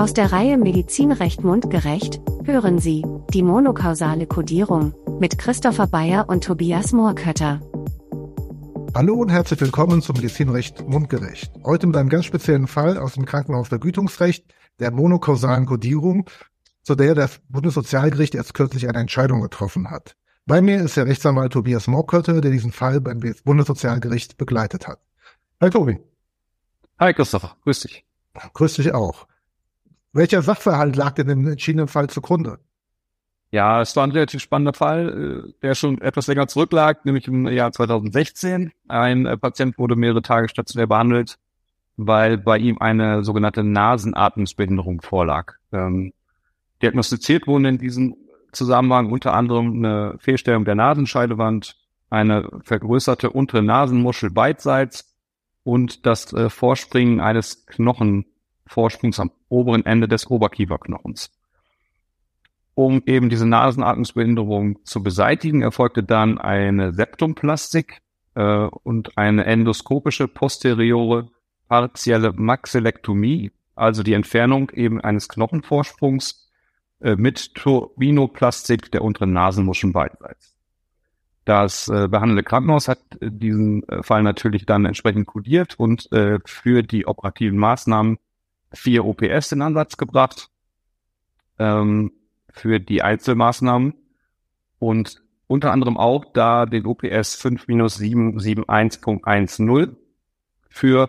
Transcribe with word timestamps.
Aus 0.00 0.14
der 0.14 0.32
Reihe 0.32 0.56
Medizinrecht 0.56 1.44
mundgerecht 1.44 2.22
hören 2.44 2.78
Sie 2.78 3.04
die 3.34 3.42
monokausale 3.42 4.26
Kodierung 4.26 4.94
mit 5.20 5.36
Christopher 5.36 5.86
Bayer 5.88 6.26
und 6.26 6.42
Tobias 6.42 6.92
Moorkötter. 6.92 7.60
Hallo 8.94 9.16
und 9.16 9.28
herzlich 9.28 9.60
willkommen 9.60 10.00
zum 10.00 10.16
Medizinrecht 10.16 10.88
mundgerecht. 10.88 11.52
Heute 11.64 11.86
mit 11.86 11.98
einem 11.98 12.08
ganz 12.08 12.24
speziellen 12.24 12.66
Fall 12.66 12.96
aus 12.96 13.12
dem 13.12 13.26
Krankenhausvergütungsrecht, 13.26 14.46
der 14.78 14.90
monokausalen 14.90 15.66
Kodierung, 15.66 16.24
zu 16.82 16.94
der 16.94 17.14
das 17.14 17.38
Bundessozialgericht 17.50 18.34
erst 18.34 18.54
kürzlich 18.54 18.88
eine 18.88 19.00
Entscheidung 19.00 19.42
getroffen 19.42 19.90
hat. 19.90 20.16
Bei 20.46 20.62
mir 20.62 20.80
ist 20.80 20.96
der 20.96 21.08
Rechtsanwalt 21.08 21.52
Tobias 21.52 21.88
Moorkötter, 21.88 22.40
der 22.40 22.52
diesen 22.52 22.72
Fall 22.72 23.02
beim 23.02 23.20
Bundessozialgericht 23.44 24.38
begleitet 24.38 24.88
hat. 24.88 24.98
Hi 25.60 25.68
Tobi. 25.68 25.98
Hi 26.98 27.12
Christopher, 27.12 27.54
grüß 27.64 27.80
dich. 27.80 28.06
Grüß 28.54 28.76
dich 28.76 28.94
auch. 28.94 29.26
Welcher 30.12 30.42
Sachverhalt 30.42 30.96
lag 30.96 31.12
denn 31.12 31.28
im 31.28 31.46
entschiedenen 31.46 31.88
Fall 31.88 32.08
zugrunde? 32.08 32.58
Ja, 33.52 33.80
es 33.80 33.96
war 33.96 34.04
ein 34.04 34.12
relativ 34.12 34.40
spannender 34.42 34.74
Fall, 34.74 35.44
äh, 35.48 35.52
der 35.62 35.74
schon 35.74 36.00
etwas 36.00 36.26
länger 36.28 36.46
zurücklag, 36.46 37.04
nämlich 37.04 37.26
im 37.26 37.48
Jahr 37.48 37.72
2016. 37.72 38.72
Ein 38.88 39.26
äh, 39.26 39.36
Patient 39.36 39.76
wurde 39.78 39.96
mehrere 39.96 40.22
Tage 40.22 40.48
stationär 40.48 40.86
behandelt, 40.86 41.38
weil 41.96 42.38
bei 42.38 42.58
ihm 42.58 42.78
eine 42.78 43.24
sogenannte 43.24 43.64
Nasenatmungsbehinderung 43.64 45.00
vorlag. 45.00 45.54
Ähm, 45.72 46.12
diagnostiziert 46.80 47.46
wurden 47.48 47.64
in 47.64 47.78
diesem 47.78 48.14
Zusammenhang 48.52 49.10
unter 49.10 49.34
anderem 49.34 49.74
eine 49.74 50.16
Fehlstellung 50.18 50.64
der 50.64 50.76
Nasenscheidewand, 50.76 51.76
eine 52.08 52.48
vergrößerte 52.62 53.30
untere 53.30 53.62
Nasenmuschel 53.62 54.30
beidseits 54.30 55.16
und 55.64 56.06
das 56.06 56.32
äh, 56.32 56.50
Vorspringen 56.50 57.20
eines 57.20 57.66
Knochenvorsprungs 58.70 59.20
am 59.20 59.30
oberen 59.48 59.84
Ende 59.84 60.08
des 60.08 60.30
Oberkieferknochens. 60.30 61.30
Um 62.74 63.02
eben 63.04 63.28
diese 63.28 63.46
Nasenatmungsbehinderung 63.46 64.84
zu 64.84 65.02
beseitigen, 65.02 65.62
erfolgte 65.62 66.02
dann 66.02 66.38
eine 66.38 66.94
Septumplastik 66.94 68.00
äh, 68.34 68.42
und 68.42 69.18
eine 69.18 69.44
endoskopische 69.44 70.28
posteriore 70.28 71.28
partielle 71.68 72.32
Maxillektomie, 72.32 73.52
also 73.74 74.02
die 74.02 74.14
Entfernung 74.14 74.70
eben 74.70 75.00
eines 75.00 75.28
Knochenvorsprungs 75.28 76.48
äh, 77.00 77.16
mit 77.16 77.54
Turbinoplastik 77.54 78.90
der 78.92 79.02
unteren 79.02 79.32
Nasenmuscheln 79.32 79.92
beidseits. 79.92 80.56
Das 81.44 81.88
äh, 81.88 82.08
behandelnde 82.08 82.44
Krankenhaus 82.44 82.88
hat 82.88 83.00
äh, 83.20 83.30
diesen 83.30 83.86
äh, 83.88 84.02
Fall 84.02 84.22
natürlich 84.22 84.64
dann 84.64 84.84
entsprechend 84.84 85.26
kodiert 85.26 85.78
und 85.78 86.10
äh, 86.12 86.38
für 86.44 86.82
die 86.82 87.06
operativen 87.06 87.58
Maßnahmen 87.58 88.18
vier 88.72 89.04
OPS 89.04 89.52
in 89.52 89.62
Ansatz 89.62 89.96
gebracht 89.96 90.50
ähm, 91.58 92.12
für 92.50 92.80
die 92.80 93.02
Einzelmaßnahmen 93.02 93.94
und 94.78 95.22
unter 95.46 95.72
anderem 95.72 95.96
auch 95.96 96.26
da 96.32 96.66
den 96.66 96.84
OPS 96.86 97.44
5-771.10 97.44 99.94
für 100.68 101.08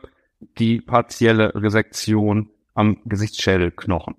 die 0.57 0.81
partielle 0.81 1.53
Resektion 1.55 2.49
am 2.73 2.97
Gesichtsschädelknochen. 3.05 4.15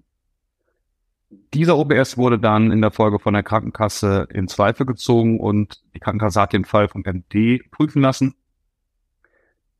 Dieser 1.55 1.77
OBS 1.77 2.17
wurde 2.17 2.39
dann 2.39 2.71
in 2.71 2.81
der 2.81 2.91
Folge 2.91 3.19
von 3.19 3.35
der 3.35 3.43
Krankenkasse 3.43 4.29
in 4.31 4.49
Zweifel 4.49 4.87
gezogen 4.87 5.41
und 5.41 5.83
die 5.95 5.99
Krankenkasse 5.99 6.41
hat 6.41 6.53
den 6.53 6.65
Fall 6.65 6.89
vom 6.89 7.03
MD 7.03 7.71
prüfen 7.71 8.03
lassen, 8.03 8.35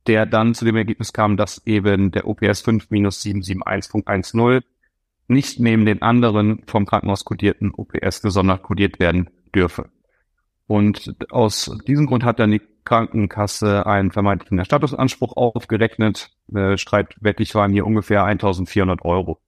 der 0.07 0.25
dann 0.25 0.53
zu 0.53 0.65
dem 0.65 0.75
Ergebnis 0.75 1.13
kam, 1.13 1.37
dass 1.37 1.65
eben 1.65 2.11
der 2.11 2.27
OPS 2.27 2.65
5-771.10 2.65 4.63
nicht 5.27 5.59
neben 5.59 5.85
den 5.85 6.01
anderen 6.01 6.63
vom 6.67 6.85
Krankenhaus 6.85 7.23
kodierten 7.25 7.71
OPS 7.71 8.21
gesondert 8.21 8.63
kodiert 8.63 8.99
werden 8.99 9.29
dürfe. 9.55 9.89
Und 10.67 11.15
aus 11.29 11.77
diesem 11.87 12.07
Grund 12.07 12.23
hat 12.23 12.39
dann 12.39 12.51
die 12.51 12.61
Krankenkasse 12.85 13.85
einen 13.85 14.11
vermeintlichen 14.11 14.57
Erstattungsanspruch 14.57 15.35
aufgerechnet. 15.35 16.31
Äh, 16.53 16.77
streitwettig 16.77 17.55
waren 17.55 17.71
hier 17.71 17.85
ungefähr 17.85 18.25
1400 18.25 19.05
Euro. 19.05 19.39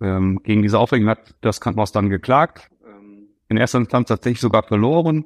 Ähm, 0.00 0.40
gegen 0.42 0.62
diese 0.62 0.78
Aufregung 0.78 1.08
hat 1.08 1.34
das 1.40 1.60
Krankenhaus 1.60 1.92
dann 1.92 2.10
geklagt. 2.10 2.70
Ähm, 2.84 3.28
in 3.48 3.56
erster 3.56 3.78
Instanz 3.78 4.08
tatsächlich 4.08 4.40
sogar 4.40 4.62
verloren. 4.64 5.24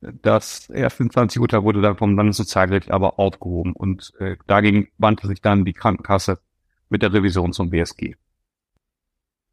Das 0.00 0.70
erste 0.70 1.02
Instanzurteil 1.02 1.64
wurde 1.64 1.80
dann 1.80 1.96
vom 1.96 2.16
Landessozialgericht 2.16 2.90
aber 2.90 3.18
aufgehoben 3.18 3.72
und 3.72 4.12
äh, 4.20 4.36
dagegen 4.46 4.88
wandte 4.96 5.26
sich 5.26 5.40
dann 5.40 5.64
die 5.64 5.72
Krankenkasse 5.72 6.38
mit 6.88 7.02
der 7.02 7.12
Revision 7.12 7.52
zum 7.52 7.70
BSG. 7.70 8.14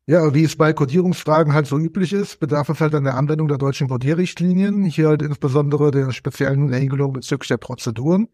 Ja, 0.08 0.36
wie 0.36 0.44
es 0.44 0.56
bei 0.56 0.72
Codierungsfragen 0.72 1.54
halt 1.54 1.66
so 1.66 1.80
üblich 1.80 2.14
ist, 2.14 2.40
bedarf 2.40 2.70
es 2.70 2.80
halt 2.80 2.94
an 2.94 3.06
der 3.06 3.16
Anwendung 3.16 3.48
der 3.48 3.58
deutschen 3.58 3.88
Codierrichtlinien, 3.88 4.84
hier 4.86 5.08
halt 5.08 5.24
insbesondere 5.24 5.90
der 5.90 6.12
speziellen 6.12 6.72
Regelung 6.72 7.14
bezüglich 7.14 7.48
der 7.48 7.58
Prozeduren. 7.58 8.28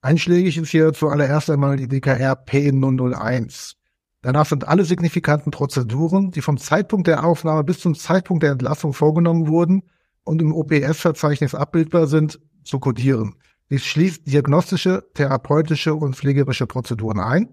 Einschlägig 0.00 0.56
ist 0.56 0.70
hier 0.70 0.94
zuallererst 0.94 1.50
einmal 1.50 1.76
die 1.76 1.88
DKR 1.88 2.42
P001. 2.42 3.74
Danach 4.22 4.46
sind 4.46 4.66
alle 4.66 4.86
signifikanten 4.86 5.50
Prozeduren, 5.50 6.30
die 6.30 6.40
vom 6.40 6.56
Zeitpunkt 6.56 7.06
der 7.06 7.22
Aufnahme 7.22 7.64
bis 7.64 7.80
zum 7.80 7.94
Zeitpunkt 7.94 8.42
der 8.42 8.52
Entlassung 8.52 8.94
vorgenommen 8.94 9.46
wurden 9.46 9.82
und 10.24 10.40
im 10.42 10.52
OPS-Verzeichnis 10.52 11.54
abbildbar 11.54 12.06
sind, 12.06 12.40
zu 12.64 12.78
kodieren. 12.78 13.36
Dies 13.70 13.84
schließt 13.84 14.26
diagnostische, 14.26 15.04
therapeutische 15.14 15.94
und 15.94 16.16
pflegerische 16.16 16.66
Prozeduren 16.66 17.20
ein. 17.20 17.48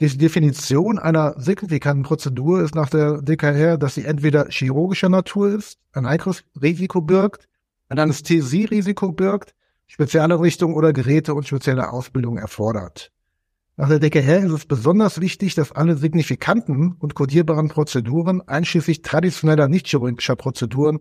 Die 0.00 0.16
Definition 0.16 1.00
einer 1.00 1.34
signifikanten 1.40 2.04
Prozedur 2.04 2.62
ist 2.62 2.76
nach 2.76 2.88
der 2.88 3.20
DKR, 3.20 3.76
dass 3.76 3.96
sie 3.96 4.04
entweder 4.04 4.46
chirurgischer 4.48 5.08
Natur 5.08 5.48
ist, 5.48 5.78
ein 5.92 6.06
Eingriffsrisiko 6.06 7.00
birgt, 7.00 7.48
ein 7.88 7.98
Anästhesierisiko 7.98 9.10
birgt, 9.10 9.54
spezielle 9.88 10.40
Richtung 10.40 10.74
oder 10.74 10.92
Geräte 10.92 11.34
und 11.34 11.48
spezielle 11.48 11.92
Ausbildung 11.92 12.38
erfordert. 12.38 13.10
Nach 13.76 13.88
der 13.88 13.98
DKR 13.98 14.44
ist 14.44 14.52
es 14.52 14.66
besonders 14.66 15.20
wichtig, 15.20 15.56
dass 15.56 15.72
alle 15.72 15.96
signifikanten 15.96 16.92
und 16.98 17.14
kodierbaren 17.14 17.68
Prozeduren, 17.68 18.40
einschließlich 18.46 19.02
traditioneller 19.02 19.66
nicht-chirurgischer 19.66 20.36
Prozeduren, 20.36 21.00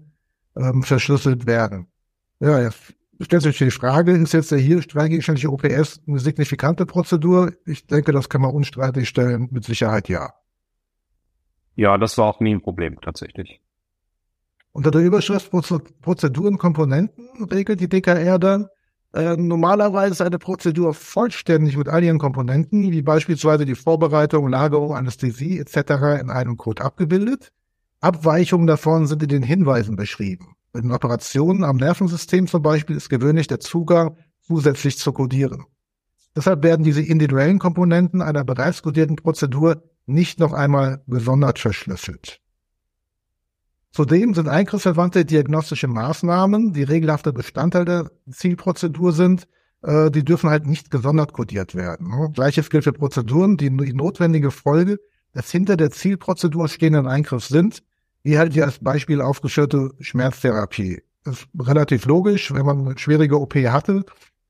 ähm, 0.56 0.84
verschlüsselt 0.84 1.46
werden. 1.46 1.88
Ja, 2.40 2.62
jetzt 2.62 2.94
stellt 3.22 3.44
sich 3.44 3.58
die 3.58 3.72
Frage, 3.72 4.12
ist 4.12 4.34
jetzt 4.34 4.52
der 4.52 4.60
hier 4.60 4.82
streitgegenständliche 4.82 5.52
OPS 5.52 6.02
eine 6.08 6.20
signifikante 6.20 6.86
Prozedur? 6.86 7.52
Ich 7.66 7.88
denke, 7.88 8.12
das 8.12 8.30
kann 8.30 8.42
man 8.42 8.52
unstreitig 8.52 9.10
stellen, 9.10 9.50
mit 9.52 9.64
Sicherheit 9.64 10.10
ja. 10.10 10.34
Ja, 11.76 11.98
das 11.98 12.18
war 12.18 12.26
auch 12.26 12.40
nie 12.40 12.56
ein 12.56 12.62
Problem, 12.62 13.00
tatsächlich. 13.02 13.62
Unter 14.72 14.92
der 14.92 15.02
Überschrift 15.02 15.52
Prozeduren 16.02 16.58
Komponenten 16.58 17.44
regelt 17.52 17.80
die 17.80 17.90
DKR 17.90 18.38
dann, 18.38 18.68
äh, 19.14 19.38
normalerweise 19.38 20.12
ist 20.12 20.22
eine 20.22 20.38
Prozedur 20.38 20.94
vollständig 20.94 21.78
mit 21.78 21.88
all 21.88 22.04
ihren 22.04 22.20
Komponenten, 22.20 22.92
wie 22.92 23.02
beispielsweise 23.02 23.66
die 23.66 23.76
Vorbereitung, 23.76 24.48
Lagerung, 24.50 24.96
Anästhesie 24.96 25.60
etc. 25.60 26.22
in 26.22 26.30
einem 26.30 26.58
Code 26.58 26.84
abgebildet. 26.84 27.52
Abweichungen 28.00 28.68
davon 28.68 29.08
sind 29.08 29.24
in 29.24 29.30
den 29.30 29.44
Hinweisen 29.44 29.96
beschrieben. 29.96 30.56
Bei 30.72 30.82
den 30.82 30.92
Operationen 30.92 31.64
am 31.64 31.78
Nervensystem 31.78 32.48
zum 32.48 32.62
Beispiel 32.62 32.96
ist 32.96 33.10
gewöhnlich 33.10 33.48
der 33.48 33.60
Zugang 33.60 34.18
zusätzlich 34.42 34.98
zu 34.98 35.12
codieren. 35.12 35.66
Deshalb 36.36 36.64
werden 36.64 36.84
diese 36.84 37.02
individuellen 37.02 37.58
Komponenten 37.58 38.22
einer 38.22 38.44
bereits 38.44 38.84
codierten 38.84 39.16
Prozedur 39.16 39.84
nicht 40.06 40.40
noch 40.40 40.54
einmal 40.54 41.04
gesondert 41.08 41.58
verschlüsselt. 41.58 42.40
Zudem 43.92 44.36
sind 44.36 44.48
eingriffsverwandte 44.48 45.26
diagnostische 45.26 45.88
Maßnahmen, 45.88 46.74
die 46.74 46.84
regelhafter 46.84 47.32
Bestandteil 47.32 47.86
der 47.86 48.12
Zielprozedur 48.30 49.12
sind, 49.12 49.48
äh, 49.82 50.12
die 50.12 50.24
dürfen 50.24 50.52
halt 50.52 50.68
nicht 50.68 50.92
gesondert 50.92 51.34
kodiert 51.34 51.74
werden. 51.74 52.32
Gleiches 52.34 52.70
gilt 52.70 52.84
für 52.84 52.94
Prozeduren, 52.94 53.58
die 53.58 53.76
die 53.76 53.94
notwendige 53.94 54.52
Folge 54.52 55.00
des 55.38 55.52
hinter 55.52 55.78
der 55.78 55.92
Zielprozedur 55.92 56.68
stehenden 56.68 57.08
Eingriffs 57.08 57.50
sind, 57.50 57.84
wie 58.24 58.38
halt 58.38 58.56
die 58.56 58.64
als 58.64 58.80
Beispiel 58.80 59.22
aufgeführte 59.22 59.92
Schmerztherapie. 60.00 61.04
Das 61.24 61.40
ist 61.40 61.48
relativ 61.60 62.06
logisch, 62.06 62.54
wenn 62.54 62.66
man 62.66 62.86
eine 62.86 62.98
schwierige 62.98 63.40
OP 63.40 63.56
hatte 63.56 64.04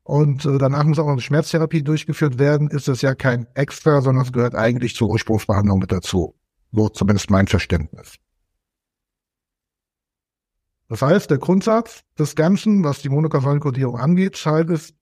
und 0.04 0.45
äh, 0.45 0.57
danach 0.57 0.86
muss 0.86 1.00
auch 1.00 1.07
eine 1.10 1.19
Schmerztherapie 1.19 1.84
durchgeführt 1.84 2.39
werden, 2.39 2.69
ist 2.69 2.88
das 2.88 3.01
ja 3.01 3.13
kein 3.13 3.45
Extra, 3.56 4.01
sondern 4.01 4.24
es 4.24 4.31
gehört 4.31 4.56
eigentlich 4.56 4.95
zur 4.95 5.10
Ursprungsbehandlung 5.10 5.80
mit 5.80 5.92
dazu. 5.92 6.34
So 6.72 6.88
zumindest 6.88 7.30
mein 7.30 7.48
Verständnis. 7.48 8.16
Das 10.88 11.01
heißt, 11.01 11.30
der 11.30 11.39
Grundsatz 11.39 12.04
des 12.18 12.36
Ganzen, 12.36 12.86
was 12.86 13.01
die 13.01 13.10
monokausale 13.10 13.60
Kodierung 13.60 13.98
angeht, 13.98 14.42
halt 14.45 14.69
ist, 14.69 14.95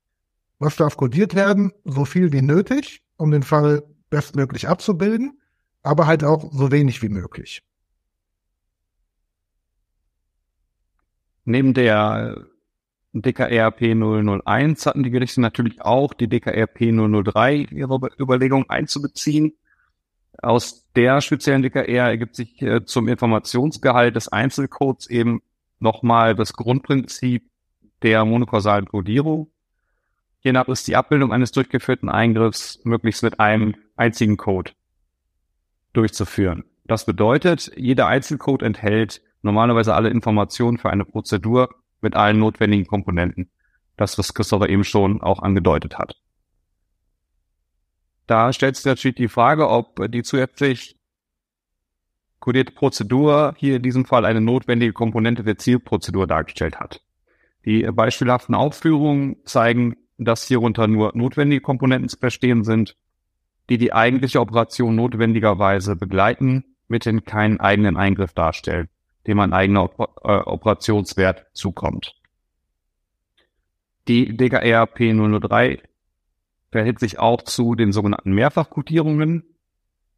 was 0.58 0.76
darf 0.78 0.98
kodiert 0.98 1.36
werden? 1.36 1.72
So 1.84 2.06
viel 2.06 2.34
wie 2.34 2.42
nötig, 2.42 3.04
um 3.18 3.30
den 3.30 3.44
Fall 3.44 3.84
bestmöglich 4.10 4.68
abzubilden, 4.68 5.40
aber 5.86 6.08
halt 6.08 6.24
auch 6.24 6.52
so 6.52 6.72
wenig 6.72 7.02
wie 7.02 7.10
möglich. 7.10 7.64
Neben 11.46 11.74
der 11.74 12.46
DKR 13.14 13.70
P001 13.70 14.86
hatten 14.88 15.04
die 15.04 15.12
Gerichte 15.12 15.42
natürlich 15.42 15.82
auch 15.82 16.14
die 16.14 16.28
DKR 16.28 16.66
P003 16.66 17.72
ihre 17.72 18.00
Überlegungen 18.20 18.70
einzubeziehen. 18.70 19.54
Aus 20.42 20.86
der 20.96 21.22
speziellen 21.22 21.62
DKR 21.62 22.10
ergibt 22.10 22.36
sich 22.36 22.62
äh, 22.62 22.84
zum 22.84 23.08
Informationsgehalt 23.08 24.16
des 24.16 24.28
Einzelcodes 24.28 25.08
eben 25.10 25.42
nochmal 25.80 26.36
das 26.36 26.54
Grundprinzip 26.54 27.50
der 28.02 28.26
monokausalen 28.26 28.88
Codierung. 28.88 29.50
Hiernach 30.40 30.68
ist 30.68 30.88
die 30.88 30.96
Abbildung 30.96 31.32
eines 31.32 31.52
durchgeführten 31.52 32.10
Eingriffs 32.10 32.80
möglichst 32.84 33.24
mit 33.24 33.40
einem 33.40 33.76
einzigen 33.96 34.36
Code 34.36 34.72
durchzuführen. 35.96 36.64
Das 36.86 37.06
bedeutet, 37.06 37.72
jeder 37.76 38.08
Einzelcode 38.08 38.64
enthält 38.64 39.22
normalerweise 39.42 39.94
alle 39.94 40.10
Informationen 40.10 40.78
für 40.78 40.90
eine 40.90 41.06
Prozedur 41.06 41.70
mit 42.02 42.16
allen 42.16 42.40
notwendigen 42.40 42.86
Komponenten. 42.86 43.50
Das, 43.98 44.18
was 44.18 44.34
Christopher 44.34 44.70
eben 44.70 44.84
schon 44.84 45.22
auch 45.22 45.40
angedeutet 45.40 45.98
hat. 45.98 46.22
Da 48.28 48.52
stellt 48.54 48.76
sich 48.76 48.86
natürlich 48.86 49.16
die 49.16 49.28
Frage, 49.28 49.70
ob 49.70 50.12
die 50.12 50.24
zusätzlich 50.24 50.98
kodierte 52.40 52.74
Prozedur 52.74 53.56
hier 53.58 53.78
in 53.78 53.82
diesem 53.82 54.06
Fall 54.06 54.26
eine 54.26 54.42
notwendige 54.42 54.94
Komponente 54.94 55.44
der 55.44 55.58
Zielprozedur 55.58 56.28
dargestellt 56.28 56.80
hat. 56.80 57.02
Die 57.66 57.84
beispielhaften 57.92 58.54
Aufführungen 58.54 59.38
zeigen, 59.46 59.96
dass 60.18 60.48
hierunter 60.48 60.88
nur 60.88 61.12
notwendige 61.16 61.62
Komponenten 61.62 62.10
zu 62.10 62.18
verstehen 62.18 62.64
sind, 62.64 62.96
die 63.70 63.78
die 63.78 63.94
eigentliche 63.94 64.40
Operation 64.40 64.96
notwendigerweise 64.96 65.96
begleiten, 65.96 66.76
mithin 66.88 67.26
keinen 67.26 67.60
eigenen 67.60 67.98
Eingriff 67.98 68.34
darstellen, 68.34 68.90
dem 69.28 69.40
ein 69.40 69.54
eigener 69.54 69.90
äh, 70.24 70.38
Operationswert 70.38 71.48
zukommt. 71.54 72.16
Die 74.08 74.38
DKR 74.38 74.84
P003 74.84 75.80
verhält 76.72 77.00
sich 77.00 77.18
auch 77.18 77.42
zu 77.42 77.74
den 77.74 77.92
sogenannten 77.92 78.34
Mehrfachkodierungen. 78.34 79.44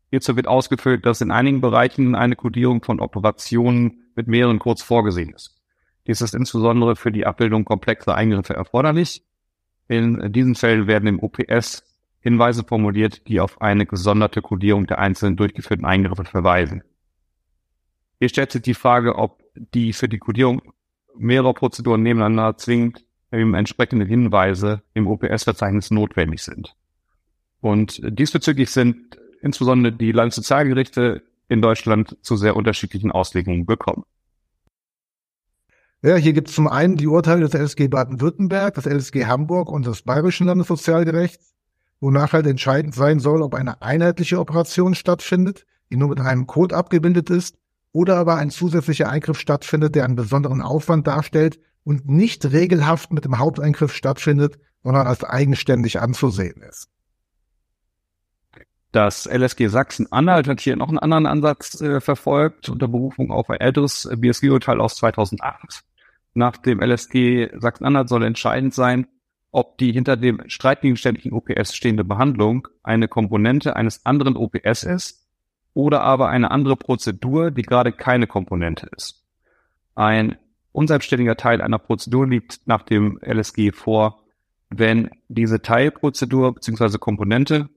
Hierzu 0.09 0.35
wird 0.35 0.47
ausgeführt, 0.47 1.05
dass 1.05 1.21
in 1.21 1.31
einigen 1.31 1.61
Bereichen 1.61 2.15
eine 2.15 2.35
Kodierung 2.35 2.83
von 2.83 2.99
Operationen 2.99 4.03
mit 4.15 4.27
mehreren 4.27 4.59
Codes 4.59 4.83
vorgesehen 4.83 5.33
ist. 5.33 5.61
Dies 6.07 6.21
ist 6.21 6.35
insbesondere 6.35 6.95
für 6.95 7.11
die 7.11 7.25
Abbildung 7.25 7.63
komplexer 7.65 8.15
Eingriffe 8.15 8.55
erforderlich. 8.55 9.23
In 9.87 10.31
diesen 10.33 10.55
Fällen 10.55 10.87
werden 10.87 11.07
im 11.07 11.19
OPS 11.19 11.83
Hinweise 12.19 12.63
formuliert, 12.63 13.27
die 13.27 13.39
auf 13.39 13.61
eine 13.61 13.85
gesonderte 13.85 14.41
Kodierung 14.41 14.87
der 14.87 14.99
einzelnen 14.99 15.37
durchgeführten 15.37 15.85
Eingriffe 15.85 16.25
verweisen. 16.25 16.83
Hier 18.19 18.29
stellt 18.29 18.51
sich 18.51 18.61
die 18.63 18.73
Frage, 18.73 19.15
ob 19.15 19.43
die 19.55 19.93
für 19.93 20.09
die 20.09 20.17
Kodierung 20.17 20.61
mehrerer 21.15 21.53
Prozeduren 21.53 22.03
nebeneinander 22.03 22.57
zwingend 22.57 23.05
entsprechende 23.29 24.05
Hinweise 24.05 24.83
im 24.93 25.07
OPS-Verzeichnis 25.07 25.91
notwendig 25.91 26.43
sind. 26.43 26.75
Und 27.59 27.99
diesbezüglich 28.03 28.71
sind 28.71 29.17
insbesondere 29.41 29.93
die 29.93 30.11
Landessozialgerichte 30.11 31.23
in 31.49 31.61
Deutschland 31.61 32.17
zu 32.21 32.35
sehr 32.37 32.55
unterschiedlichen 32.55 33.11
Auslegungen 33.11 33.65
gekommen. 33.65 34.03
Ja, 36.03 36.15
hier 36.15 36.33
gibt 36.33 36.49
es 36.49 36.55
zum 36.55 36.67
einen 36.67 36.95
die 36.95 37.07
Urteile 37.07 37.47
des 37.47 37.53
LSG 37.53 37.87
Baden-Württemberg, 37.87 38.75
des 38.75 38.85
LSG 38.85 39.25
Hamburg 39.25 39.69
und 39.69 39.85
des 39.85 40.03
Bayerischen 40.03 40.47
Landessozialgerichts, 40.47 41.55
wonach 41.99 42.33
halt 42.33 42.47
entscheidend 42.47 42.95
sein 42.95 43.19
soll, 43.19 43.41
ob 43.41 43.55
eine 43.55 43.81
einheitliche 43.81 44.39
Operation 44.39 44.95
stattfindet, 44.95 45.65
die 45.89 45.97
nur 45.97 46.09
mit 46.09 46.19
einem 46.19 46.47
Code 46.47 46.75
abgebildet 46.75 47.29
ist, 47.29 47.57
oder 47.91 48.17
aber 48.17 48.35
ein 48.35 48.49
zusätzlicher 48.49 49.09
Eingriff 49.09 49.39
stattfindet, 49.39 49.95
der 49.95 50.05
einen 50.05 50.15
besonderen 50.15 50.61
Aufwand 50.61 51.07
darstellt 51.07 51.59
und 51.83 52.07
nicht 52.07 52.51
regelhaft 52.51 53.11
mit 53.11 53.25
dem 53.25 53.39
Haupteingriff 53.39 53.93
stattfindet, 53.93 54.59
sondern 54.83 55.07
als 55.07 55.23
eigenständig 55.23 55.99
anzusehen 55.99 56.61
ist. 56.61 56.89
Das 58.91 59.25
LSG 59.25 59.67
Sachsen-Anhalt 59.67 60.47
hat 60.47 60.61
hier 60.61 60.75
noch 60.75 60.89
einen 60.89 60.99
anderen 60.99 61.25
Ansatz 61.25 61.81
äh, 61.81 61.99
verfolgt, 61.99 62.69
unter 62.69 62.87
Berufung 62.87 63.31
auf 63.31 63.49
ein 63.49 63.59
älteres 63.59 64.09
BSG-Urteil 64.15 64.79
aus 64.79 64.95
2008. 64.95 65.83
Nach 66.33 66.57
dem 66.57 66.81
LSG 66.81 67.49
Sachsen-Anhalt 67.57 68.09
soll 68.09 68.23
entscheidend 68.23 68.73
sein, 68.73 69.07
ob 69.57 69.79
die 69.79 69.91
hinter 69.91 70.17
dem 70.17 70.47
streitgegenständlichen 70.47 71.33
OPS 71.33 71.75
stehende 71.75 72.03
Behandlung 72.03 72.67
eine 72.83 73.07
Komponente 73.07 73.75
eines 73.75 74.05
anderen 74.05 74.37
OPS 74.37 74.83
ist 74.83 75.27
oder 75.73 76.01
aber 76.01 76.29
eine 76.29 76.51
andere 76.51 76.75
Prozedur, 76.75 77.49
die 77.49 77.63
gerade 77.63 77.91
keine 77.91 78.27
Komponente 78.27 78.87
ist. 78.95 79.25
Ein 79.95 80.37
unselbstständiger 80.73 81.37
Teil 81.37 81.63
einer 81.63 81.79
Prozedur 81.79 82.27
liegt 82.27 82.67
nach 82.67 82.83
dem 82.83 83.19
LSG 83.19 83.71
vor, 83.71 84.25
wenn 84.69 85.09
diese 85.27 85.63
Teilprozedur 85.63 86.53
bzw. 86.53 86.99
Komponente 86.99 87.67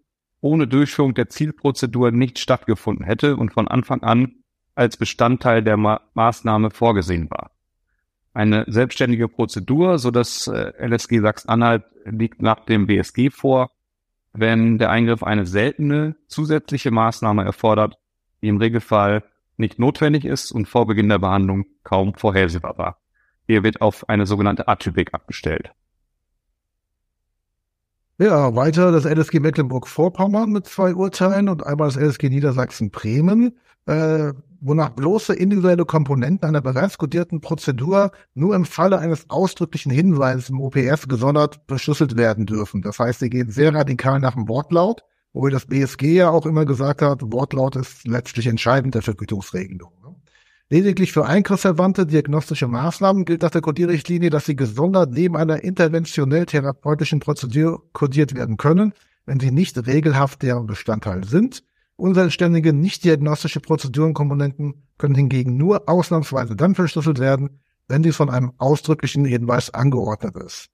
ohne 0.43 0.69
Durchführung 0.69 1.15
der 1.15 1.31
Zielprozedur 1.31 2.11
nicht 2.11 2.39
stattgefunden 2.39 3.07
hätte 3.07 3.39
und 3.39 3.55
von 3.55 3.69
Anfang 3.69 4.03
an 4.03 4.35
als 4.75 4.99
Bestandteil 4.99 5.63
der 5.63 5.79
Ma 5.79 6.03
Maßnahme 6.13 6.71
vorgesehen 6.71 7.31
war. 7.31 7.53
Eine 8.33 8.65
selbstständige 8.69 9.29
Prozedur, 9.29 9.99
so 9.99 10.11
das 10.11 10.47
äh, 10.47 10.73
LSG 10.79 11.21
Sachsen-Anhalt 11.21 11.85
liegt 12.05 12.43
nach 12.43 12.65
dem 12.65 12.87
BSG 12.87 13.31
vor, 13.31 13.71
wenn 14.33 14.79
der 14.79 14.91
Eingriff 14.91 15.23
eine 15.23 15.47
seltene 15.47 16.17
zusätzliche 16.29 16.91
Maßnahme 16.91 17.45
erfordert, 17.45 17.99
die 18.43 18.49
im 18.49 18.59
Regelfall 18.59 19.25
nicht 19.57 19.79
notwendig 19.79 20.25
ist 20.25 20.53
und 20.53 20.67
vor 20.67 20.87
Beginn 20.87 21.09
der 21.09 21.19
Behandlung 21.19 21.67
kaum 21.83 22.15
vorhersehbar 22.15 22.79
war. 22.79 23.01
Hier 23.47 23.65
wird 23.65 23.81
auf 23.81 24.09
eine 24.09 24.27
sogenannte 24.27 24.69
Atypik 24.69 25.13
abgestellt. 25.13 25.73
Ja, 28.21 28.55
weiter 28.55 28.93
das 28.93 29.07
LSG 29.07 29.41
Mecklenburg-Vorpommern 29.41 30.51
mit 30.51 30.67
zwei 30.67 30.95
Urteilen 30.95 31.49
und 31.49 31.65
einmal 31.65 31.89
das 31.89 31.97
LSG 31.97 32.29
Niedersachsen-Bremen, 32.29 33.57
äh, 33.87 34.35
wonach 34.61 34.91
bloße 34.91 35.35
individuelle 35.35 35.87
Komponenten 35.87 36.47
einer 36.47 36.61
bereits 36.61 36.99
kodierten 36.99 37.41
Prozedur 37.41 38.13
nur 38.35 38.55
im 38.55 38.67
Falle 38.67 38.99
eines 38.99 39.31
ausdrücklichen 39.31 39.91
Hinweises 39.91 40.51
im 40.51 40.61
OPS 40.61 41.09
gesondert 41.09 41.61
verschlüsselt 41.67 42.19
werden 42.19 42.45
dürfen. 42.45 42.83
Das 42.83 42.99
heißt, 42.99 43.21
sie 43.21 43.31
gehen 43.31 43.51
sehr 43.51 43.75
radikal 43.75 44.21
nach 44.21 44.35
dem 44.35 44.49
Wortlaut 44.49 45.03
Wobei 45.33 45.51
das 45.51 45.67
BSG 45.67 46.15
ja 46.15 46.31
auch 46.31 46.45
immer 46.45 46.65
gesagt 46.65 47.03
hat, 47.03 47.21
Wortlaut 47.23 47.77
ist 47.77 48.05
letztlich 48.07 48.49
entscheidend 48.49 48.97
der 48.97 49.03
Vergütungsregelung. 49.03 49.93
Lediglich 50.73 51.11
für 51.11 51.27
eingriffsverwandte 51.27 52.07
diagnostische 52.07 52.69
Maßnahmen 52.69 53.25
gilt 53.25 53.43
nach 53.43 53.51
der 53.51 53.61
Kodierrichtlinie, 53.61 54.31
dass 54.31 54.47
sie 54.47 54.55
gesondert 54.55 55.11
neben 55.11 55.37
einer 55.37 55.65
interventionell-therapeutischen 55.65 57.19
Prozedur 57.19 57.83
kodiert 57.93 58.37
werden 58.37 58.57
können, 58.57 58.95
wenn 59.27 59.41
sie 59.41 59.51
nicht 59.51 59.85
regelhaft 59.89 60.43
deren 60.43 60.69
Bestandteil 60.69 61.25
sind. 61.25 61.65
Unselbstständige, 61.97 62.73
nicht 62.73 63.03
diagnostische 63.03 63.59
Prozedurenkomponenten 63.59 64.87
können 64.97 65.17
hingegen 65.17 65.57
nur 65.57 65.89
ausnahmsweise 65.89 66.55
dann 66.55 66.77
verschlüsselt 66.77 67.19
werden, 67.19 67.61
wenn 67.89 68.05
dies 68.05 68.15
von 68.15 68.31
einem 68.31 68.53
ausdrücklichen 68.59 69.25
Hinweis 69.25 69.75
angeordnet 69.75 70.37
ist 70.37 70.71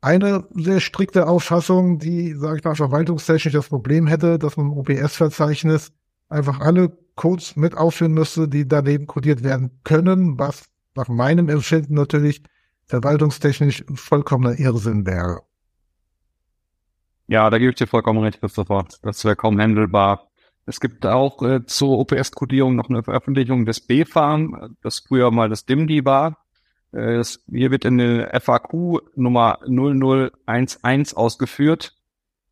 eine 0.00 0.46
sehr 0.54 0.80
strikte 0.80 1.26
Auffassung, 1.26 1.98
die, 1.98 2.34
sage 2.34 2.58
ich 2.58 2.64
mal, 2.64 2.76
verwaltungstechnisch 2.76 3.54
das 3.54 3.68
Problem 3.68 4.06
hätte, 4.06 4.38
dass 4.38 4.56
man 4.56 4.66
im 4.66 4.78
OPS-Verzeichnis 4.78 5.92
einfach 6.28 6.60
alle 6.60 6.96
Codes 7.14 7.56
mit 7.56 7.76
aufführen 7.76 8.12
müsste, 8.12 8.48
die 8.48 8.66
daneben 8.66 9.06
codiert 9.06 9.42
werden 9.42 9.80
können, 9.84 10.38
was 10.38 10.68
nach 10.94 11.08
meinem 11.08 11.48
Empfinden 11.48 11.94
natürlich 11.94 12.42
verwaltungstechnisch 12.86 13.84
vollkommener 13.94 14.58
Irrsinn 14.58 15.06
wäre. 15.06 15.42
Ja, 17.26 17.50
da 17.50 17.58
gebe 17.58 17.70
ich 17.70 17.76
dir 17.76 17.86
vollkommen 17.86 18.22
recht, 18.22 18.40
Christopher. 18.40 18.86
Das 19.02 19.24
wäre 19.24 19.36
kaum 19.36 19.60
handelbar. 19.60 20.30
Es 20.64 20.80
gibt 20.80 21.04
auch 21.04 21.42
äh, 21.42 21.64
zur 21.66 21.98
OPS-Kodierung 21.98 22.76
noch 22.76 22.88
eine 22.88 23.02
Veröffentlichung 23.02 23.66
des 23.66 23.86
BFARM, 23.86 24.76
das 24.82 25.00
früher 25.00 25.30
mal 25.30 25.48
das 25.48 25.66
DIMDI 25.66 26.04
war. 26.04 26.38
Äh, 26.92 27.22
hier 27.50 27.70
wird 27.70 27.84
in 27.84 27.98
der 27.98 28.40
FAQ 28.40 29.00
Nummer 29.14 29.58
0011 29.66 31.14
ausgeführt. 31.14 31.97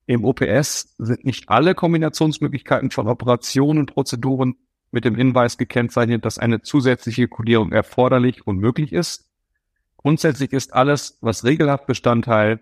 Im 0.06 0.25
OPS 0.25 0.94
sind 0.98 1.25
nicht 1.25 1.48
alle 1.48 1.75
Kombinationsmöglichkeiten 1.75 2.90
von 2.90 3.08
Operationen 3.08 3.80
und 3.80 3.92
Prozeduren 3.92 4.56
mit 4.92 5.04
dem 5.04 5.16
Hinweis 5.16 5.58
gekennzeichnet, 5.58 6.25
dass 6.25 6.38
eine 6.38 6.62
zusätzliche 6.62 7.28
Codierung 7.28 7.72
erforderlich 7.72 8.46
und 8.46 8.58
möglich 8.58 8.92
ist. 8.92 9.28
Grundsätzlich 9.96 10.52
ist 10.52 10.72
alles, 10.72 11.18
was 11.20 11.44
regelhaft 11.44 11.86
Bestandteil 11.86 12.60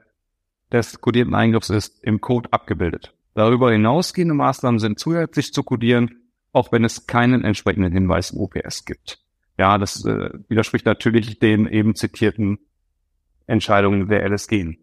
des 0.73 1.01
codierten 1.01 1.35
Eingriffs 1.35 1.69
ist, 1.69 2.03
im 2.03 2.21
Code 2.21 2.51
abgebildet. 2.53 3.15
Darüber 3.35 3.71
hinausgehende 3.71 4.35
Maßnahmen 4.35 4.81
sind 4.81 4.99
zusätzlich 4.99 5.53
zu 5.53 5.63
codieren, 5.63 6.23
auch 6.53 6.73
wenn 6.73 6.85
es 6.85 7.07
keinen 7.07 7.45
entsprechenden 7.45 7.93
Hinweis 7.93 8.31
im 8.31 8.41
OPS 8.41 8.87
gibt 8.87 9.25
ja, 9.59 9.79
das 9.79 10.05
äh, 10.05 10.31
widerspricht 10.49 10.87
natürlich 10.87 11.39
den 11.39 11.67
eben 11.67 11.95
zitierten 11.95 12.59
Entscheidungen 13.47 14.09
der 14.09 14.29
LSG. 14.29 14.79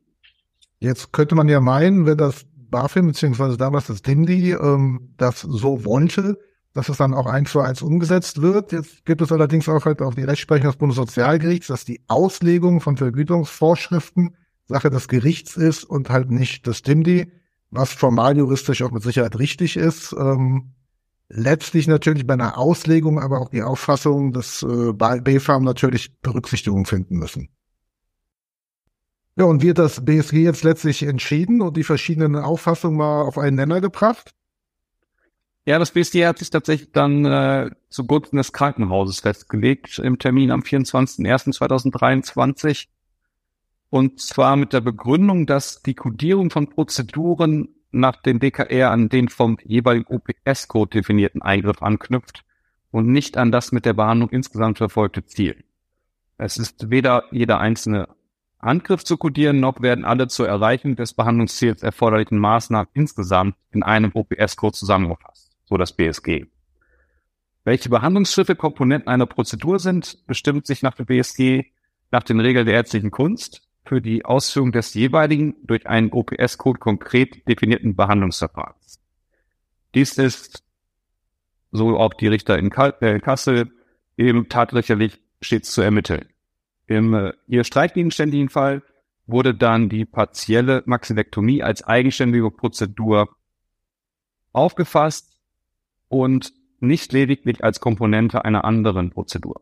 Jetzt 0.81 1.13
könnte 1.13 1.35
man 1.35 1.47
ja 1.47 1.61
meinen, 1.61 2.07
wenn 2.07 2.17
das 2.17 2.43
BaFin 2.55 3.05
beziehungsweise 3.05 3.55
damals 3.55 3.87
das 3.87 4.01
DIMDI 4.01 4.53
ähm, 4.53 5.13
das 5.17 5.41
so 5.41 5.85
wollte, 5.85 6.39
dass 6.73 6.89
es 6.89 6.97
dann 6.97 7.13
auch 7.13 7.27
eins 7.27 7.51
zu 7.51 7.59
eins 7.59 7.83
umgesetzt 7.83 8.41
wird. 8.41 8.71
Jetzt 8.71 9.05
gibt 9.05 9.21
es 9.21 9.31
allerdings 9.31 9.69
auch 9.69 9.85
halt 9.85 10.01
auch 10.01 10.15
die 10.15 10.23
Rechtsprechung 10.23 10.67
des 10.67 10.77
Bundessozialgerichts, 10.77 11.67
dass 11.67 11.85
die 11.85 12.01
Auslegung 12.07 12.81
von 12.81 12.97
Vergütungsvorschriften 12.97 14.35
Sache 14.65 14.89
des 14.89 15.07
Gerichts 15.07 15.55
ist 15.55 15.83
und 15.83 16.09
halt 16.09 16.31
nicht 16.31 16.65
des 16.65 16.81
DIMDI, 16.81 17.31
was 17.69 17.93
formal 17.93 18.35
juristisch 18.35 18.81
auch 18.81 18.91
mit 18.91 19.03
Sicherheit 19.03 19.37
richtig 19.37 19.77
ist. 19.77 20.13
Ähm, 20.17 20.73
letztlich 21.29 21.87
natürlich 21.87 22.25
bei 22.25 22.33
einer 22.33 22.57
Auslegung, 22.57 23.19
aber 23.19 23.39
auch 23.39 23.49
die 23.49 23.61
Auffassung 23.61 24.33
des 24.33 24.63
äh, 24.63 24.93
BfArM 24.93 25.63
natürlich 25.63 26.19
Berücksichtigung 26.21 26.87
finden 26.87 27.17
müssen. 27.17 27.49
Ja, 29.37 29.45
und 29.45 29.61
wird 29.61 29.77
das 29.77 30.03
BSG 30.03 30.43
jetzt 30.43 30.63
letztlich 30.63 31.03
entschieden 31.03 31.61
und 31.61 31.77
die 31.77 31.83
verschiedenen 31.83 32.35
Auffassungen 32.35 32.97
mal 32.97 33.21
auf 33.21 33.37
einen 33.37 33.55
Nenner 33.55 33.79
gebracht? 33.79 34.33
Ja, 35.65 35.79
das 35.79 35.91
BSG 35.91 36.25
hat 36.25 36.39
sich 36.39 36.49
tatsächlich 36.49 36.91
dann 36.91 37.23
äh, 37.23 37.69
zugunsten 37.89 38.37
des 38.37 38.51
Krankenhauses 38.51 39.19
festgelegt 39.19 39.99
im 39.99 40.17
Termin 40.19 40.51
am 40.51 40.61
24.01.2023. 40.61 42.87
Und 43.89 44.19
zwar 44.19 44.55
mit 44.55 44.73
der 44.73 44.81
Begründung, 44.81 45.45
dass 45.45 45.83
die 45.83 45.93
Kodierung 45.93 46.49
von 46.49 46.67
Prozeduren 46.67 47.69
nach 47.91 48.15
dem 48.15 48.39
DKR 48.39 48.89
an 48.89 49.09
den 49.09 49.29
vom 49.29 49.57
jeweiligen 49.63 50.07
OPS-Code 50.07 50.99
definierten 50.99 51.41
Eingriff 51.41 51.81
anknüpft 51.81 52.43
und 52.89 53.07
nicht 53.07 53.37
an 53.37 53.51
das 53.51 53.71
mit 53.71 53.85
der 53.85 53.93
Behandlung 53.93 54.29
insgesamt 54.29 54.77
verfolgte 54.77 55.25
Ziel. 55.25 55.63
Es 56.37 56.57
ist 56.57 56.89
weder 56.89 57.25
jeder 57.31 57.59
einzelne 57.59 58.07
Angriff 58.63 59.03
zu 59.03 59.17
kodieren, 59.17 59.59
noch 59.59 59.81
werden 59.81 60.05
alle 60.05 60.27
zur 60.27 60.47
Erreichung 60.47 60.95
des 60.95 61.13
Behandlungsziels 61.13 61.83
erforderlichen 61.83 62.37
Maßnahmen 62.37 62.89
insgesamt 62.93 63.55
in 63.71 63.83
einem 63.83 64.11
OPS-Code 64.13 64.77
zusammengefasst, 64.77 65.51
so 65.65 65.77
das 65.77 65.93
BSG. 65.93 66.45
Welche 67.63 67.89
Behandlungsschritte 67.89 68.55
Komponenten 68.55 69.07
einer 69.07 69.27
Prozedur 69.27 69.79
sind, 69.79 70.25
bestimmt 70.25 70.65
sich 70.65 70.81
nach 70.81 70.95
dem 70.95 71.05
BSG 71.05 71.65
nach 72.11 72.23
den 72.23 72.39
Regeln 72.39 72.65
der 72.65 72.75
ärztlichen 72.75 73.11
Kunst 73.11 73.67
für 73.85 74.01
die 74.01 74.25
Ausführung 74.25 74.71
des 74.71 74.93
jeweiligen 74.93 75.55
durch 75.63 75.87
einen 75.87 76.11
OPS-Code 76.11 76.79
konkret 76.79 77.47
definierten 77.47 77.95
Behandlungsverfahrens. 77.95 78.99
Dies 79.95 80.17
ist, 80.17 80.63
so 81.71 81.97
auch 81.97 82.13
die 82.13 82.27
Richter 82.27 82.57
in 82.57 82.71
äh, 82.71 83.19
Kassel, 83.19 83.71
eben 84.17 84.49
tatsächlich 84.49 85.19
stets 85.41 85.71
zu 85.71 85.81
ermitteln. 85.81 86.27
Im 86.91 87.13
äh, 87.13 87.31
hier 87.47 87.63
streitgegenständigen 87.63 88.49
Fall 88.49 88.81
wurde 89.25 89.55
dann 89.55 89.87
die 89.87 90.03
partielle 90.03 90.83
Maxillektomie 90.85 91.63
als 91.63 91.83
eigenständige 91.83 92.51
Prozedur 92.51 93.29
aufgefasst 94.51 95.37
und 96.09 96.51
nicht 96.81 97.13
lediglich 97.13 97.63
als 97.63 97.79
Komponente 97.79 98.43
einer 98.43 98.65
anderen 98.65 99.09
Prozedur. 99.09 99.61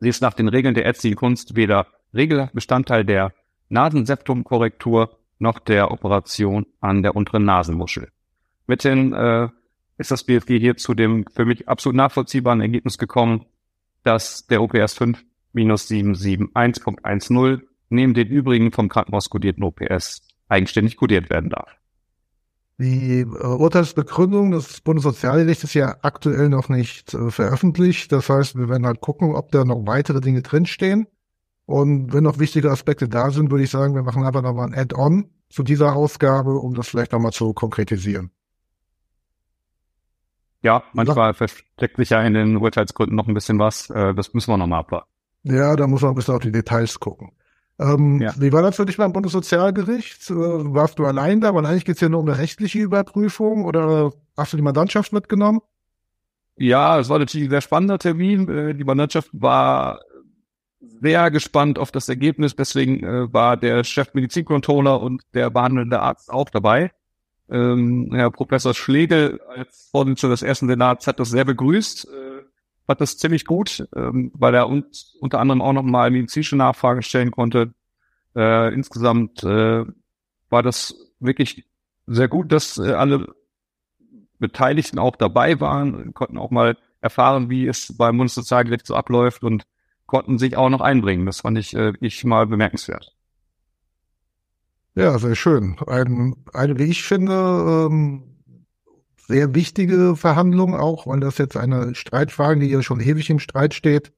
Sie 0.00 0.08
ist 0.08 0.22
nach 0.22 0.32
den 0.32 0.48
Regeln 0.48 0.74
der 0.74 0.86
ärztlichen 0.86 1.16
Kunst 1.16 1.54
weder 1.54 1.86
Regelbestandteil 2.14 3.04
der 3.04 3.34
Nasenseptumkorrektur 3.68 5.18
noch 5.38 5.58
der 5.58 5.90
Operation 5.90 6.64
an 6.80 7.02
der 7.02 7.14
unteren 7.14 7.44
Nasenmuschel. 7.44 8.08
Mithin 8.66 9.12
äh, 9.12 9.48
ist 9.98 10.10
das 10.10 10.24
BFG 10.24 10.58
hier 10.58 10.78
zu 10.78 10.94
dem 10.94 11.26
für 11.26 11.44
mich 11.44 11.68
absolut 11.68 11.96
nachvollziehbaren 11.96 12.62
Ergebnis 12.62 12.96
gekommen, 12.96 13.44
dass 14.02 14.46
der 14.46 14.62
OPS 14.62 14.94
5 14.94 15.22
minus 15.52 15.88
771.10 15.88 17.60
neben 17.88 18.14
den 18.14 18.28
übrigen 18.28 18.72
vom 18.72 18.88
Krankenhaus 18.88 19.30
kodierten 19.30 19.64
OPS 19.64 20.22
eigenständig 20.48 20.96
kodiert 20.96 21.30
werden 21.30 21.50
darf. 21.50 21.70
Die 22.78 23.20
äh, 23.20 23.24
Urteilsbegründung 23.24 24.50
des 24.50 24.80
Bundessozialgerichts 24.80 25.64
ist 25.64 25.74
ja 25.74 25.96
aktuell 26.02 26.48
noch 26.48 26.68
nicht 26.68 27.14
äh, 27.14 27.30
veröffentlicht. 27.30 28.10
Das 28.12 28.28
heißt, 28.28 28.56
wir 28.56 28.68
werden 28.68 28.86
halt 28.86 29.00
gucken, 29.00 29.34
ob 29.34 29.52
da 29.52 29.64
noch 29.64 29.86
weitere 29.86 30.20
Dinge 30.20 30.42
drinstehen. 30.42 31.06
Und 31.64 32.12
wenn 32.12 32.24
noch 32.24 32.38
wichtige 32.38 32.70
Aspekte 32.70 33.08
da 33.08 33.30
sind, 33.30 33.50
würde 33.50 33.64
ich 33.64 33.70
sagen, 33.70 33.94
wir 33.94 34.02
machen 34.02 34.24
einfach 34.24 34.42
nochmal 34.42 34.66
ein 34.66 34.74
Add-on 34.74 35.30
zu 35.48 35.62
dieser 35.62 35.94
Ausgabe, 35.94 36.54
um 36.54 36.74
das 36.74 36.88
vielleicht 36.88 37.12
nochmal 37.12 37.32
zu 37.32 37.52
konkretisieren. 37.52 38.30
Ja, 40.62 40.82
manchmal 40.92 41.34
versteckt 41.34 41.96
sich 41.96 42.10
ja 42.10 42.22
in 42.22 42.34
den 42.34 42.56
Urteilsgründen 42.56 43.16
noch 43.16 43.28
ein 43.28 43.34
bisschen 43.34 43.58
was. 43.58 43.90
Äh, 43.90 44.14
das 44.14 44.32
müssen 44.32 44.50
wir 44.50 44.56
nochmal 44.56 44.80
abwarten. 44.80 45.11
Ja, 45.44 45.76
da 45.76 45.86
muss 45.86 46.02
man 46.02 46.12
ein 46.12 46.14
bisschen 46.14 46.34
auf 46.34 46.42
die 46.42 46.52
Details 46.52 47.00
gucken. 47.00 47.32
Ähm, 47.78 48.20
ja. 48.20 48.32
Wie 48.38 48.52
war 48.52 48.62
das 48.62 48.76
für 48.76 48.86
dich 48.86 48.96
beim 48.96 49.12
Bundessozialgericht? 49.12 50.30
Äh, 50.30 50.34
warst 50.34 50.98
du 50.98 51.06
allein 51.06 51.40
da? 51.40 51.54
Weil 51.54 51.66
eigentlich 51.66 51.84
geht 51.84 51.96
es 51.96 52.00
ja 52.00 52.08
nur 52.08 52.20
um 52.20 52.28
eine 52.28 52.38
rechtliche 52.38 52.78
Überprüfung 52.78 53.64
oder 53.64 54.12
hast 54.36 54.52
du 54.52 54.56
die 54.56 54.62
Mandantschaft 54.62 55.12
mitgenommen? 55.12 55.60
Ja, 56.56 56.98
es 56.98 57.08
war 57.08 57.18
natürlich 57.18 57.48
ein 57.48 57.50
sehr 57.50 57.60
spannender 57.60 57.98
Termin. 57.98 58.48
Äh, 58.48 58.74
die 58.74 58.84
Mandantschaft 58.84 59.30
war 59.32 60.00
sehr 61.00 61.30
gespannt 61.30 61.78
auf 61.78 61.90
das 61.90 62.08
Ergebnis. 62.08 62.54
Deswegen 62.54 63.02
äh, 63.02 63.32
war 63.32 63.56
der 63.56 63.84
Chef 63.84 64.14
Medizincontroller 64.14 65.00
und 65.00 65.22
der 65.34 65.50
behandelnde 65.50 66.00
Arzt 66.00 66.30
auch 66.30 66.50
dabei. 66.50 66.92
Ähm, 67.50 68.10
Herr 68.12 68.30
Professor 68.30 68.74
Schlegel 68.74 69.40
als 69.48 69.88
Vorsitzender 69.90 70.34
des 70.34 70.42
ersten 70.42 70.68
Senats 70.68 71.06
hat 71.06 71.18
das 71.18 71.30
sehr 71.30 71.44
begrüßt. 71.44 72.06
Äh, 72.06 72.31
fand 72.86 73.00
das 73.00 73.18
ziemlich 73.18 73.44
gut, 73.44 73.86
ähm, 73.94 74.32
weil 74.34 74.54
er 74.54 74.68
uns 74.68 75.16
unter 75.20 75.40
anderem 75.40 75.62
auch 75.62 75.72
nochmal 75.72 76.10
medizinische 76.10 76.56
Nachfragen 76.56 77.02
stellen 77.02 77.30
konnte. 77.30 77.72
Äh, 78.34 78.72
insgesamt 78.74 79.42
äh, 79.44 79.84
war 80.48 80.62
das 80.62 80.94
wirklich 81.20 81.66
sehr 82.06 82.28
gut, 82.28 82.52
dass 82.52 82.78
äh, 82.78 82.92
alle 82.92 83.34
Beteiligten 84.38 84.98
auch 84.98 85.16
dabei 85.16 85.60
waren, 85.60 86.14
konnten 86.14 86.38
auch 86.38 86.50
mal 86.50 86.76
erfahren, 87.00 87.50
wie 87.50 87.66
es 87.66 87.96
beim 87.96 88.16
Bundessozialgericht 88.16 88.86
so 88.86 88.94
abläuft 88.94 89.44
und 89.44 89.64
konnten 90.06 90.38
sich 90.38 90.56
auch 90.56 90.68
noch 90.68 90.80
einbringen. 90.80 91.26
Das 91.26 91.40
fand 91.40 91.58
ich, 91.58 91.74
äh, 91.74 91.92
ich 92.00 92.24
mal 92.24 92.46
bemerkenswert. 92.46 93.14
Ja, 94.94 95.18
sehr 95.18 95.34
schön. 95.34 95.76
Ein, 95.86 96.36
eine, 96.52 96.78
wie 96.78 96.84
ich 96.84 97.02
finde, 97.02 97.88
ähm, 97.90 98.31
sehr 99.26 99.54
wichtige 99.54 100.16
Verhandlung 100.16 100.74
auch, 100.74 101.06
weil 101.06 101.20
das 101.20 101.38
jetzt 101.38 101.56
eine 101.56 101.94
Streitfrage, 101.94 102.60
die 102.60 102.66
ja 102.66 102.82
schon 102.82 103.00
ewig 103.00 103.30
im 103.30 103.38
Streit 103.38 103.74
steht, 103.74 104.12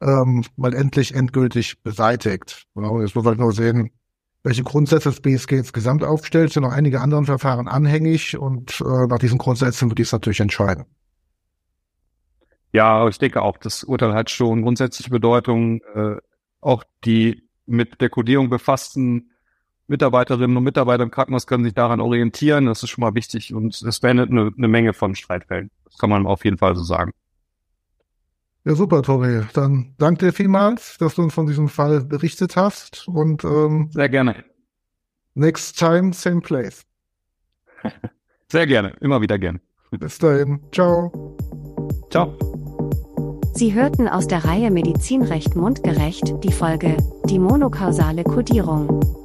ähm, 0.00 0.44
mal 0.56 0.74
endlich 0.74 1.14
endgültig 1.14 1.82
beseitigt. 1.82 2.66
Genau, 2.74 3.00
jetzt 3.00 3.14
muss 3.14 3.24
man 3.24 3.36
nur 3.36 3.52
sehen, 3.52 3.90
welche 4.42 4.62
Grundsätze 4.62 5.10
das 5.10 5.20
BSG 5.20 5.58
insgesamt 5.58 6.02
aufstellt, 6.04 6.52
sind 6.52 6.62
noch 6.62 6.72
einige 6.72 7.00
anderen 7.00 7.26
Verfahren 7.26 7.68
anhängig 7.68 8.38
und 8.38 8.80
äh, 8.80 9.06
nach 9.06 9.18
diesen 9.18 9.38
Grundsätzen 9.38 9.90
wird 9.90 9.98
dies 9.98 10.12
natürlich 10.12 10.40
entscheiden. 10.40 10.84
Ja, 12.72 13.06
ich 13.08 13.18
denke 13.18 13.42
auch, 13.42 13.58
das 13.58 13.84
Urteil 13.84 14.14
hat 14.14 14.30
schon 14.30 14.62
grundsätzliche 14.62 15.10
Bedeutung. 15.10 15.80
Äh, 15.94 16.16
auch 16.60 16.84
die 17.04 17.48
mit 17.66 18.00
der 18.00 18.10
Kodierung 18.10 18.48
befassten 18.48 19.30
Mitarbeiterinnen 19.90 20.56
und 20.56 20.62
Mitarbeiter 20.62 21.02
im 21.02 21.10
Krankenhaus 21.10 21.48
können 21.48 21.64
sich 21.64 21.74
daran 21.74 22.00
orientieren. 22.00 22.66
Das 22.66 22.84
ist 22.84 22.90
schon 22.90 23.02
mal 23.02 23.16
wichtig 23.16 23.52
und 23.52 23.82
es 23.82 23.98
beendet 23.98 24.30
eine, 24.30 24.52
eine 24.56 24.68
Menge 24.68 24.92
von 24.92 25.16
Streitfällen. 25.16 25.70
Das 25.84 25.98
kann 25.98 26.08
man 26.08 26.26
auf 26.26 26.44
jeden 26.44 26.58
Fall 26.58 26.76
so 26.76 26.84
sagen. 26.84 27.10
Ja, 28.64 28.76
super, 28.76 29.02
Tori. 29.02 29.42
Dann 29.52 29.94
danke 29.98 30.26
dir 30.26 30.32
vielmals, 30.32 30.96
dass 30.98 31.16
du 31.16 31.22
uns 31.22 31.34
von 31.34 31.48
diesem 31.48 31.68
Fall 31.68 32.04
berichtet 32.04 32.54
hast 32.54 33.08
und 33.08 33.42
ähm, 33.42 33.90
sehr 33.90 34.08
gerne. 34.08 34.44
Next 35.34 35.76
time, 35.76 36.12
same 36.12 36.40
place. 36.40 36.82
Sehr 38.52 38.66
gerne, 38.66 38.94
immer 39.00 39.20
wieder 39.20 39.38
gerne. 39.38 39.60
Bis 39.92 40.18
dahin. 40.18 40.60
Ciao. 40.72 41.36
Ciao. 42.10 42.36
Sie 43.54 43.74
hörten 43.74 44.08
aus 44.08 44.26
der 44.26 44.44
Reihe 44.44 44.72
Medizinrecht 44.72 45.54
mundgerecht 45.54 46.34
die 46.42 46.52
Folge 46.52 46.96
Die 47.26 47.38
monokausale 47.38 48.24
Kodierung. 48.24 49.19